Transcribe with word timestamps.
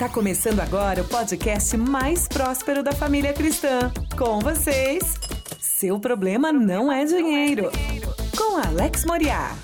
Tá 0.00 0.08
começando 0.08 0.60
agora 0.60 1.02
o 1.02 1.04
podcast 1.04 1.76
mais 1.76 2.26
próspero 2.26 2.82
da 2.82 2.90
família 2.90 3.34
cristã. 3.34 3.92
Com 4.16 4.38
vocês, 4.38 5.20
seu 5.60 6.00
problema 6.00 6.50
não 6.50 6.90
é 6.90 7.04
dinheiro. 7.04 7.70
Com 8.34 8.56
Alex 8.56 9.04
Moriá. 9.04 9.54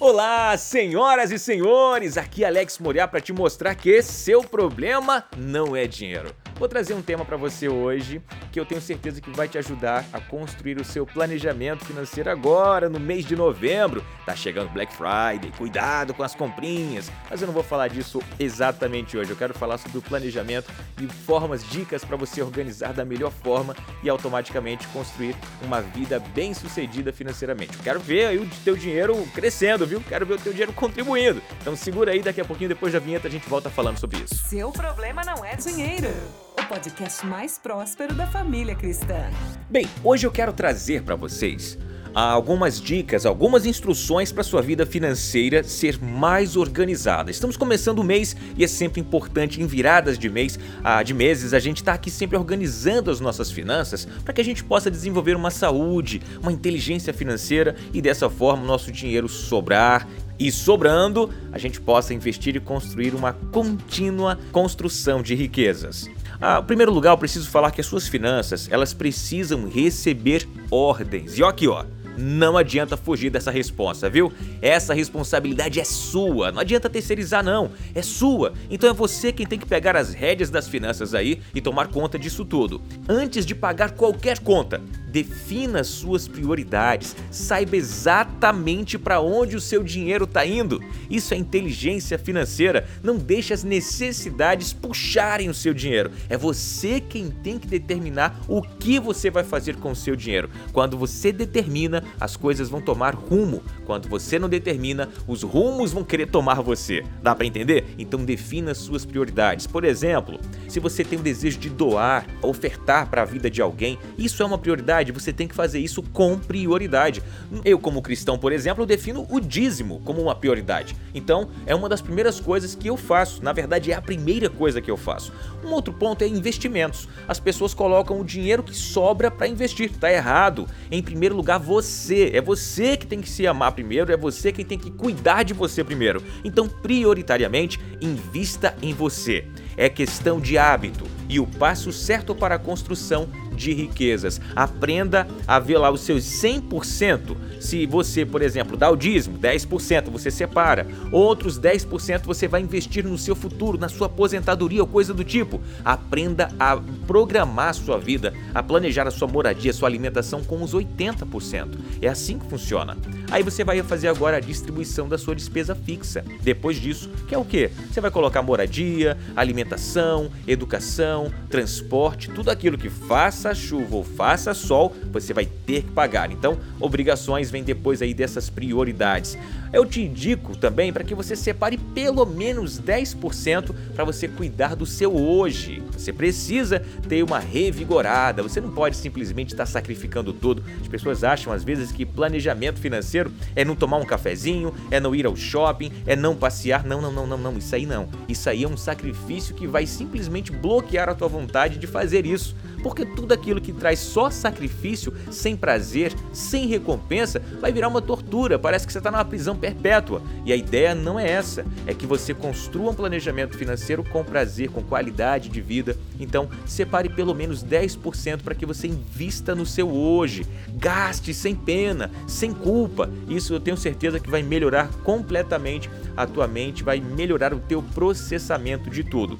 Olá, 0.00 0.56
senhoras 0.58 1.30
e 1.30 1.38
senhores, 1.38 2.18
aqui 2.18 2.42
é 2.42 2.48
Alex 2.48 2.80
Moriá 2.80 3.06
para 3.06 3.20
te 3.20 3.32
mostrar 3.32 3.76
que 3.76 4.02
seu 4.02 4.42
problema 4.42 5.26
não 5.36 5.76
é 5.76 5.86
dinheiro. 5.86 6.34
Vou 6.56 6.68
trazer 6.68 6.94
um 6.94 7.02
tema 7.02 7.24
para 7.24 7.36
você 7.36 7.68
hoje 7.68 8.22
que 8.52 8.60
eu 8.60 8.64
tenho 8.64 8.80
certeza 8.80 9.20
que 9.20 9.30
vai 9.30 9.48
te 9.48 9.58
ajudar 9.58 10.04
a 10.12 10.20
construir 10.20 10.80
o 10.80 10.84
seu 10.84 11.04
planejamento 11.04 11.84
financeiro 11.84 12.30
agora, 12.30 12.88
no 12.88 13.00
mês 13.00 13.24
de 13.24 13.34
novembro. 13.34 14.04
Tá 14.24 14.36
chegando 14.36 14.70
Black 14.70 14.94
Friday, 14.94 15.50
cuidado 15.58 16.14
com 16.14 16.22
as 16.22 16.34
comprinhas, 16.34 17.10
mas 17.28 17.40
eu 17.40 17.48
não 17.48 17.52
vou 17.52 17.64
falar 17.64 17.88
disso 17.88 18.22
exatamente 18.38 19.16
hoje. 19.16 19.30
Eu 19.30 19.36
quero 19.36 19.52
falar 19.52 19.78
sobre 19.78 19.98
o 19.98 20.02
planejamento 20.02 20.70
e 21.00 21.06
formas, 21.08 21.68
dicas 21.68 22.04
para 22.04 22.16
você 22.16 22.40
organizar 22.40 22.92
da 22.92 23.04
melhor 23.04 23.32
forma 23.32 23.74
e 24.02 24.08
automaticamente 24.08 24.86
construir 24.88 25.34
uma 25.60 25.80
vida 25.80 26.20
bem 26.34 26.54
sucedida 26.54 27.12
financeiramente. 27.12 27.76
Eu 27.76 27.82
quero 27.82 27.98
ver 27.98 28.26
aí 28.26 28.38
o 28.38 28.48
teu 28.64 28.76
dinheiro 28.76 29.26
crescendo, 29.34 29.84
viu? 29.84 30.00
Quero 30.00 30.24
ver 30.24 30.34
o 30.34 30.38
teu 30.38 30.52
dinheiro 30.52 30.72
contribuindo. 30.72 31.42
Então 31.60 31.74
segura 31.74 32.12
aí, 32.12 32.22
daqui 32.22 32.40
a 32.40 32.44
pouquinho, 32.44 32.68
depois 32.68 32.92
da 32.92 33.00
vinheta, 33.00 33.26
a 33.26 33.30
gente 33.30 33.48
volta 33.48 33.68
falando 33.68 33.98
sobre 33.98 34.18
isso. 34.18 34.36
Seu 34.48 34.70
problema 34.70 35.22
não 35.24 35.44
é 35.44 35.56
dinheiro 35.56 36.14
o 36.64 36.66
podcast 36.66 37.26
mais 37.26 37.58
próspero 37.58 38.14
da 38.14 38.26
família 38.26 38.74
cristã. 38.74 39.28
Bem, 39.68 39.86
hoje 40.02 40.26
eu 40.26 40.30
quero 40.30 40.52
trazer 40.52 41.02
para 41.02 41.14
vocês 41.14 41.78
algumas 42.14 42.80
dicas, 42.80 43.26
algumas 43.26 43.66
instruções 43.66 44.30
para 44.32 44.42
sua 44.42 44.62
vida 44.62 44.86
financeira 44.86 45.62
ser 45.64 46.00
mais 46.00 46.56
organizada. 46.56 47.30
Estamos 47.30 47.56
começando 47.56 47.98
o 47.98 48.04
mês 48.04 48.36
e 48.56 48.64
é 48.64 48.68
sempre 48.68 49.00
importante 49.00 49.60
em 49.60 49.66
viradas 49.66 50.16
de 50.16 50.30
mês, 50.30 50.58
ah, 50.82 51.02
de 51.02 51.12
meses, 51.12 51.52
a 51.52 51.58
gente 51.58 51.78
está 51.78 51.92
aqui 51.92 52.10
sempre 52.10 52.36
organizando 52.36 53.10
as 53.10 53.20
nossas 53.20 53.50
finanças 53.50 54.06
para 54.24 54.32
que 54.32 54.40
a 54.40 54.44
gente 54.44 54.62
possa 54.64 54.90
desenvolver 54.90 55.36
uma 55.36 55.50
saúde, 55.50 56.22
uma 56.40 56.52
inteligência 56.52 57.12
financeira 57.12 57.74
e 57.92 58.00
dessa 58.00 58.30
forma 58.30 58.64
nosso 58.64 58.90
dinheiro 58.90 59.28
sobrar 59.28 60.06
e 60.38 60.50
sobrando, 60.50 61.30
a 61.52 61.58
gente 61.58 61.80
possa 61.80 62.14
investir 62.14 62.56
e 62.56 62.60
construir 62.60 63.14
uma 63.14 63.32
contínua 63.32 64.38
construção 64.50 65.22
de 65.22 65.34
riquezas. 65.34 66.08
Ah, 66.46 66.60
em 66.60 66.66
primeiro 66.66 66.92
lugar, 66.92 67.12
eu 67.12 67.16
preciso 67.16 67.48
falar 67.48 67.70
que 67.70 67.80
as 67.80 67.86
suas 67.86 68.06
finanças, 68.06 68.68
elas 68.70 68.92
precisam 68.92 69.66
receber 69.66 70.46
ordens. 70.70 71.38
E 71.38 71.42
ó 71.42 71.48
aqui, 71.48 71.66
ó. 71.66 71.86
Não 72.18 72.58
adianta 72.58 72.98
fugir 72.98 73.30
dessa 73.30 73.50
resposta, 73.50 74.10
viu? 74.10 74.30
Essa 74.60 74.92
responsabilidade 74.92 75.80
é 75.80 75.84
sua. 75.84 76.52
Não 76.52 76.60
adianta 76.60 76.90
terceirizar, 76.90 77.42
não. 77.42 77.70
É 77.94 78.02
sua. 78.02 78.52
Então 78.68 78.90
é 78.90 78.92
você 78.92 79.32
quem 79.32 79.46
tem 79.46 79.58
que 79.58 79.64
pegar 79.64 79.96
as 79.96 80.12
rédeas 80.12 80.50
das 80.50 80.68
finanças 80.68 81.14
aí 81.14 81.40
e 81.54 81.62
tomar 81.62 81.88
conta 81.88 82.18
disso 82.18 82.44
tudo. 82.44 82.82
Antes 83.08 83.46
de 83.46 83.54
pagar 83.54 83.92
qualquer 83.92 84.38
conta, 84.40 84.82
defina 85.14 85.84
suas 85.84 86.26
prioridades, 86.26 87.14
saiba 87.30 87.76
exatamente 87.76 88.98
para 88.98 89.20
onde 89.20 89.54
o 89.54 89.60
seu 89.60 89.84
dinheiro 89.84 90.24
está 90.24 90.44
indo. 90.44 90.80
Isso 91.08 91.32
é 91.32 91.36
inteligência 91.36 92.18
financeira. 92.18 92.88
Não 93.00 93.16
deixe 93.16 93.54
as 93.54 93.62
necessidades 93.62 94.72
puxarem 94.72 95.48
o 95.48 95.54
seu 95.54 95.72
dinheiro. 95.72 96.10
É 96.28 96.36
você 96.36 97.00
quem 97.00 97.30
tem 97.30 97.60
que 97.60 97.68
determinar 97.68 98.40
o 98.48 98.60
que 98.60 98.98
você 98.98 99.30
vai 99.30 99.44
fazer 99.44 99.76
com 99.76 99.92
o 99.92 99.96
seu 99.96 100.16
dinheiro. 100.16 100.50
Quando 100.72 100.98
você 100.98 101.30
determina, 101.30 102.02
as 102.18 102.36
coisas 102.36 102.68
vão 102.68 102.80
tomar 102.80 103.14
rumo. 103.14 103.62
Quando 103.86 104.08
você 104.08 104.36
não 104.36 104.48
determina, 104.48 105.08
os 105.28 105.44
rumos 105.44 105.92
vão 105.92 106.02
querer 106.02 106.26
tomar 106.26 106.60
você. 106.60 107.04
Dá 107.22 107.36
para 107.36 107.46
entender? 107.46 107.84
Então 107.96 108.24
defina 108.24 108.74
suas 108.74 109.04
prioridades. 109.04 109.64
Por 109.64 109.84
exemplo, 109.84 110.40
se 110.68 110.80
você 110.80 111.04
tem 111.04 111.20
o 111.20 111.22
desejo 111.22 111.60
de 111.60 111.70
doar, 111.70 112.26
ofertar 112.42 113.08
para 113.08 113.22
a 113.22 113.24
vida 113.24 113.48
de 113.48 113.62
alguém, 113.62 113.96
isso 114.18 114.42
é 114.42 114.46
uma 114.46 114.58
prioridade 114.58 115.03
prioridade, 115.04 115.12
você 115.12 115.32
tem 115.32 115.46
que 115.46 115.54
fazer 115.54 115.78
isso 115.78 116.02
com 116.02 116.38
prioridade. 116.38 117.22
Eu, 117.64 117.78
como 117.78 118.00
cristão, 118.00 118.38
por 118.38 118.52
exemplo, 118.52 118.86
defino 118.86 119.26
o 119.28 119.38
dízimo 119.38 120.00
como 120.04 120.22
uma 120.22 120.34
prioridade. 120.34 120.96
Então, 121.14 121.48
é 121.66 121.74
uma 121.74 121.88
das 121.88 122.00
primeiras 122.00 122.40
coisas 122.40 122.74
que 122.74 122.88
eu 122.88 122.96
faço. 122.96 123.42
Na 123.42 123.52
verdade, 123.52 123.92
é 123.92 123.94
a 123.94 124.02
primeira 124.02 124.48
coisa 124.48 124.80
que 124.80 124.90
eu 124.90 124.96
faço. 124.96 125.32
Um 125.64 125.70
outro 125.70 125.92
ponto 125.92 126.22
é 126.22 126.28
investimentos. 126.28 127.08
As 127.28 127.38
pessoas 127.38 127.74
colocam 127.74 128.20
o 128.20 128.24
dinheiro 128.24 128.62
que 128.62 128.74
sobra 128.74 129.30
para 129.30 129.46
investir. 129.46 129.90
Tá 129.92 130.10
errado. 130.10 130.66
Em 130.90 131.02
primeiro 131.02 131.36
lugar, 131.36 131.58
você. 131.58 132.30
É 132.32 132.40
você 132.40 132.96
que 132.96 133.06
tem 133.06 133.20
que 133.20 133.28
se 133.28 133.46
amar 133.46 133.72
primeiro, 133.72 134.12
é 134.12 134.16
você 134.16 134.52
quem 134.52 134.64
tem 134.64 134.78
que 134.78 134.90
cuidar 134.90 135.42
de 135.42 135.52
você 135.52 135.84
primeiro. 135.84 136.22
Então, 136.42 136.68
prioritariamente, 136.68 137.78
invista 138.00 138.74
em 138.82 138.92
você. 138.92 139.46
É 139.76 139.88
questão 139.88 140.40
de 140.40 140.56
hábito 140.56 141.04
e 141.28 141.40
o 141.40 141.46
passo 141.46 141.92
certo 141.92 142.34
para 142.34 142.56
a 142.56 142.58
construção 142.58 143.28
de 143.54 143.72
riquezas. 143.72 144.40
Aprenda 144.54 145.26
a 145.46 145.58
ver 145.58 145.78
lá 145.78 145.90
os 145.90 146.00
seus 146.00 146.24
100%. 146.24 147.36
Se 147.60 147.86
você, 147.86 148.26
por 148.26 148.42
exemplo, 148.42 148.76
dá 148.76 148.90
o 148.90 148.96
dízimo, 148.96 149.38
10% 149.38 150.10
você 150.10 150.30
separa, 150.30 150.86
outros 151.10 151.58
10% 151.58 152.24
você 152.24 152.46
vai 152.46 152.60
investir 152.60 153.04
no 153.04 153.16
seu 153.16 153.34
futuro, 153.34 153.78
na 153.78 153.88
sua 153.88 154.06
aposentadoria 154.06 154.82
ou 154.82 154.86
coisa 154.86 155.14
do 155.14 155.24
tipo. 155.24 155.60
Aprenda 155.84 156.50
a 156.58 156.78
programar 157.06 157.68
a 157.68 157.72
sua 157.72 157.98
vida, 157.98 158.34
a 158.54 158.62
planejar 158.62 159.06
a 159.06 159.10
sua 159.10 159.28
moradia, 159.28 159.70
a 159.70 159.74
sua 159.74 159.88
alimentação 159.88 160.42
com 160.44 160.62
os 160.62 160.74
80%. 160.74 161.78
É 162.02 162.08
assim 162.08 162.38
que 162.38 162.46
funciona. 162.46 162.96
Aí 163.34 163.42
você 163.42 163.64
vai 163.64 163.82
fazer 163.82 164.06
agora 164.06 164.36
a 164.36 164.40
distribuição 164.40 165.08
da 165.08 165.18
sua 165.18 165.34
despesa 165.34 165.74
fixa. 165.74 166.24
Depois 166.40 166.80
disso, 166.80 167.10
que 167.26 167.34
é 167.34 167.38
o 167.38 167.44
que? 167.44 167.68
Você 167.90 168.00
vai 168.00 168.08
colocar 168.08 168.40
moradia, 168.42 169.18
alimentação, 169.34 170.30
educação, 170.46 171.32
transporte, 171.50 172.30
tudo 172.30 172.48
aquilo 172.48 172.78
que 172.78 172.88
faça 172.88 173.52
chuva 173.52 173.96
ou 173.96 174.04
faça 174.04 174.54
sol, 174.54 174.94
você 175.10 175.34
vai 175.34 175.46
ter 175.46 175.82
que 175.82 175.90
pagar. 175.90 176.30
Então, 176.30 176.56
obrigações 176.78 177.50
vêm 177.50 177.64
depois 177.64 178.00
aí 178.00 178.14
dessas 178.14 178.48
prioridades. 178.48 179.36
Eu 179.72 179.84
te 179.84 180.00
indico 180.00 180.56
também 180.56 180.92
para 180.92 181.02
que 181.02 181.16
você 181.16 181.34
separe 181.34 181.76
pelo 181.76 182.24
menos 182.24 182.80
10% 182.80 183.74
para 183.96 184.04
você 184.04 184.28
cuidar 184.28 184.76
do 184.76 184.86
seu 184.86 185.12
hoje. 185.12 185.82
Você 185.90 186.12
precisa 186.12 186.80
ter 187.08 187.24
uma 187.24 187.40
revigorada, 187.40 188.44
você 188.44 188.60
não 188.60 188.70
pode 188.70 188.96
simplesmente 188.96 189.52
estar 189.52 189.66
sacrificando 189.66 190.32
tudo. 190.32 190.62
As 190.80 190.86
pessoas 190.86 191.24
acham 191.24 191.52
às 191.52 191.64
vezes 191.64 191.90
que 191.90 192.06
planejamento 192.06 192.78
financeiro 192.78 193.23
é 193.54 193.64
não 193.64 193.74
tomar 193.74 193.98
um 193.98 194.04
cafezinho, 194.04 194.74
é 194.90 195.00
não 195.00 195.14
ir 195.14 195.26
ao 195.26 195.36
shopping, 195.36 195.92
é 196.06 196.16
não 196.16 196.34
passear. 196.34 196.84
Não, 196.84 197.00
não, 197.00 197.12
não, 197.12 197.26
não, 197.26 197.38
não, 197.38 197.58
isso 197.58 197.74
aí 197.74 197.86
não. 197.86 198.08
Isso 198.28 198.48
aí 198.48 198.64
é 198.64 198.68
um 198.68 198.76
sacrifício 198.76 199.54
que 199.54 199.66
vai 199.66 199.86
simplesmente 199.86 200.52
bloquear 200.52 201.08
a 201.08 201.14
tua 201.14 201.28
vontade 201.28 201.78
de 201.78 201.86
fazer 201.86 202.26
isso 202.26 202.54
porque 202.84 203.06
tudo 203.06 203.32
aquilo 203.32 203.62
que 203.62 203.72
traz 203.72 203.98
só 203.98 204.28
sacrifício, 204.28 205.10
sem 205.30 205.56
prazer, 205.56 206.12
sem 206.34 206.66
recompensa, 206.66 207.40
vai 207.58 207.72
virar 207.72 207.88
uma 207.88 208.02
tortura. 208.02 208.58
Parece 208.58 208.86
que 208.86 208.92
você 208.92 208.98
está 208.98 209.10
numa 209.10 209.24
prisão 209.24 209.56
perpétua. 209.56 210.20
E 210.44 210.52
a 210.52 210.56
ideia 210.56 210.94
não 210.94 211.18
é 211.18 211.26
essa, 211.26 211.64
é 211.86 211.94
que 211.94 212.06
você 212.06 212.34
construa 212.34 212.90
um 212.90 212.94
planejamento 212.94 213.56
financeiro 213.56 214.04
com 214.04 214.22
prazer, 214.22 214.68
com 214.68 214.82
qualidade 214.82 215.48
de 215.48 215.62
vida. 215.62 215.96
Então, 216.20 216.46
separe 216.66 217.08
pelo 217.08 217.34
menos 217.34 217.64
10% 217.64 218.42
para 218.42 218.54
que 218.54 218.66
você 218.66 218.86
invista 218.86 219.54
no 219.54 219.64
seu 219.64 219.90
hoje. 219.90 220.46
Gaste 220.74 221.32
sem 221.32 221.54
pena, 221.54 222.10
sem 222.26 222.52
culpa. 222.52 223.08
Isso 223.26 223.54
eu 223.54 223.60
tenho 223.60 223.78
certeza 223.78 224.20
que 224.20 224.28
vai 224.28 224.42
melhorar 224.42 224.90
completamente 225.02 225.88
a 226.14 226.26
tua 226.26 226.46
mente, 226.46 226.84
vai 226.84 227.00
melhorar 227.00 227.54
o 227.54 227.60
teu 227.60 227.82
processamento 227.82 228.90
de 228.90 229.02
tudo. 229.02 229.38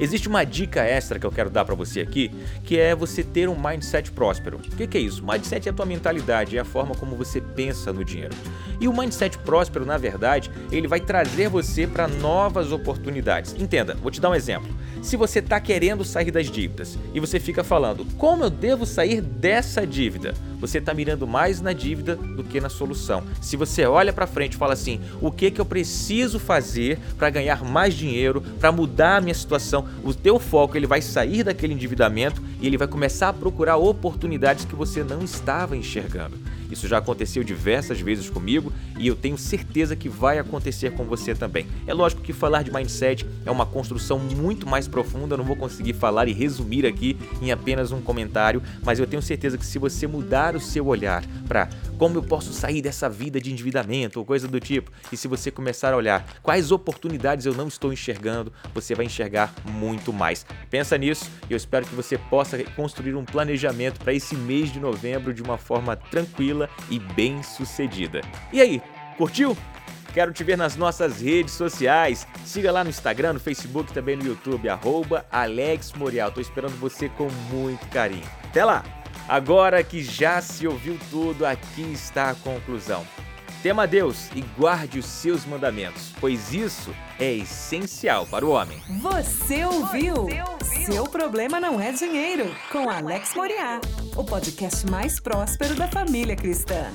Existe 0.00 0.28
uma 0.28 0.44
dica 0.44 0.82
extra 0.82 1.18
que 1.18 1.26
eu 1.26 1.32
quero 1.32 1.50
dar 1.50 1.64
para 1.64 1.74
você 1.74 2.00
aqui, 2.00 2.30
que 2.64 2.78
é 2.78 2.94
você 2.94 3.22
ter 3.24 3.48
um 3.48 3.58
mindset 3.58 4.12
próspero. 4.12 4.58
O 4.58 4.60
que, 4.60 4.96
é 4.96 5.00
isso? 5.00 5.24
Mindset 5.24 5.68
é 5.68 5.70
a 5.72 5.74
tua 5.74 5.86
mentalidade, 5.86 6.56
é 6.56 6.60
a 6.60 6.64
forma 6.64 6.94
como 6.94 7.16
você 7.16 7.40
pensa 7.40 7.92
no 7.92 8.04
dinheiro. 8.04 8.34
E 8.80 8.86
o 8.86 8.96
mindset 8.96 9.36
próspero, 9.38 9.84
na 9.84 9.98
verdade, 9.98 10.50
ele 10.70 10.86
vai 10.86 11.00
trazer 11.00 11.48
você 11.48 11.86
para 11.86 12.06
novas 12.06 12.70
oportunidades. 12.70 13.54
Entenda, 13.58 13.94
vou 13.94 14.10
te 14.10 14.20
dar 14.20 14.30
um 14.30 14.34
exemplo. 14.34 14.68
Se 15.02 15.16
você 15.16 15.40
está 15.40 15.60
querendo 15.60 16.04
sair 16.04 16.30
das 16.30 16.50
dívidas 16.50 16.98
e 17.12 17.20
você 17.20 17.40
fica 17.40 17.64
falando, 17.64 18.04
como 18.16 18.44
eu 18.44 18.50
devo 18.50 18.86
sair 18.86 19.20
dessa 19.20 19.86
dívida? 19.86 20.34
Você 20.60 20.78
está 20.78 20.92
mirando 20.92 21.26
mais 21.26 21.60
na 21.60 21.72
dívida 21.72 22.16
do 22.16 22.42
que 22.42 22.60
na 22.60 22.68
solução. 22.68 23.22
Se 23.40 23.56
você 23.56 23.86
olha 23.86 24.12
para 24.12 24.26
frente 24.26 24.54
e 24.54 24.56
fala 24.56 24.72
assim, 24.72 25.00
o 25.20 25.30
que 25.30 25.50
que 25.50 25.60
eu 25.60 25.66
preciso 25.66 26.38
fazer 26.38 26.98
para 27.16 27.30
ganhar 27.30 27.64
mais 27.64 27.94
dinheiro, 27.94 28.40
para 28.58 28.72
mudar 28.72 29.16
a 29.16 29.20
minha 29.20 29.34
situação, 29.34 29.86
o 30.02 30.12
teu 30.12 30.38
foco 30.38 30.76
ele 30.76 30.86
vai 30.86 31.00
sair 31.00 31.42
daquele 31.42 31.74
endividamento 31.74 32.42
e 32.60 32.66
ele 32.66 32.76
vai 32.76 32.88
começar 32.88 33.28
a 33.28 33.32
procurar 33.32 33.76
oportunidades 33.76 34.64
que 34.64 34.74
você 34.74 35.02
não 35.04 35.22
estava 35.22 35.76
enxergando. 35.76 36.36
Isso 36.70 36.86
já 36.86 36.98
aconteceu 36.98 37.42
diversas 37.42 38.00
vezes 38.00 38.28
comigo 38.28 38.72
e 38.98 39.06
eu 39.06 39.16
tenho 39.16 39.38
certeza 39.38 39.96
que 39.96 40.08
vai 40.08 40.38
acontecer 40.38 40.92
com 40.92 41.04
você 41.04 41.34
também. 41.34 41.66
É 41.86 41.94
lógico 41.94 42.22
que 42.22 42.32
falar 42.32 42.62
de 42.62 42.72
mindset 42.72 43.26
é 43.44 43.50
uma 43.50 43.66
construção 43.66 44.18
muito 44.18 44.66
mais 44.66 44.86
profunda, 44.86 45.34
eu 45.34 45.38
não 45.38 45.44
vou 45.44 45.56
conseguir 45.56 45.92
falar 45.92 46.28
e 46.28 46.32
resumir 46.32 46.86
aqui 46.86 47.16
em 47.40 47.50
apenas 47.52 47.92
um 47.92 48.00
comentário, 48.00 48.62
mas 48.84 48.98
eu 48.98 49.06
tenho 49.06 49.22
certeza 49.22 49.58
que 49.58 49.66
se 49.66 49.78
você 49.78 50.06
mudar 50.06 50.54
o 50.54 50.60
seu 50.60 50.86
olhar 50.86 51.24
para 51.46 51.68
como 51.98 52.16
eu 52.16 52.22
posso 52.22 52.52
sair 52.52 52.80
dessa 52.80 53.08
vida 53.08 53.40
de 53.40 53.52
endividamento 53.52 54.18
ou 54.18 54.24
coisa 54.24 54.46
do 54.46 54.60
tipo. 54.60 54.90
E 55.12 55.16
se 55.16 55.26
você 55.26 55.50
começar 55.50 55.92
a 55.92 55.96
olhar 55.96 56.24
quais 56.42 56.70
oportunidades 56.70 57.44
eu 57.44 57.54
não 57.54 57.68
estou 57.68 57.92
enxergando, 57.92 58.52
você 58.72 58.94
vai 58.94 59.06
enxergar 59.06 59.52
muito 59.66 60.12
mais. 60.12 60.46
Pensa 60.70 60.96
nisso 60.96 61.30
e 61.50 61.52
eu 61.52 61.56
espero 61.56 61.84
que 61.84 61.94
você 61.94 62.16
possa 62.16 62.62
construir 62.76 63.14
um 63.14 63.24
planejamento 63.24 63.98
para 63.98 64.14
esse 64.14 64.36
mês 64.36 64.72
de 64.72 64.78
novembro 64.78 65.34
de 65.34 65.42
uma 65.42 65.58
forma 65.58 65.96
tranquila 65.96 66.70
e 66.88 66.98
bem 66.98 67.42
sucedida. 67.42 68.20
E 68.52 68.60
aí, 68.60 68.80
curtiu? 69.16 69.56
Quero 70.14 70.32
te 70.32 70.42
ver 70.42 70.56
nas 70.56 70.76
nossas 70.76 71.20
redes 71.20 71.52
sociais. 71.52 72.26
Siga 72.44 72.72
lá 72.72 72.82
no 72.82 72.90
Instagram, 72.90 73.34
no 73.34 73.40
Facebook, 73.40 73.92
também 73.92 74.16
no 74.16 74.24
YouTube, 74.24 74.68
arroba 74.68 75.26
Alex 75.30 75.92
Morial. 75.92 76.30
Tô 76.30 76.40
esperando 76.40 76.78
você 76.80 77.08
com 77.10 77.28
muito 77.52 77.86
carinho. 77.88 78.26
Até 78.44 78.64
lá! 78.64 78.97
Agora 79.28 79.84
que 79.84 80.02
já 80.02 80.40
se 80.40 80.66
ouviu 80.66 80.98
tudo, 81.10 81.44
aqui 81.44 81.82
está 81.92 82.30
a 82.30 82.34
conclusão. 82.34 83.06
Tema 83.62 83.86
Deus 83.86 84.30
e 84.34 84.40
guarde 84.56 84.98
os 84.98 85.04
seus 85.04 85.44
mandamentos, 85.44 86.14
pois 86.18 86.54
isso 86.54 86.94
é 87.18 87.34
essencial 87.34 88.26
para 88.26 88.46
o 88.46 88.50
homem. 88.50 88.80
Você 89.02 89.64
ouviu? 89.64 90.14
Você 90.14 90.42
ouviu? 90.42 90.84
Seu 90.86 91.04
problema 91.04 91.60
não 91.60 91.78
é 91.78 91.92
dinheiro, 91.92 92.54
com 92.72 92.88
Alex 92.88 93.34
Moriá, 93.34 93.80
o 94.16 94.24
podcast 94.24 94.88
mais 94.90 95.20
próspero 95.20 95.74
da 95.74 95.88
família 95.88 96.34
cristã. 96.34 96.90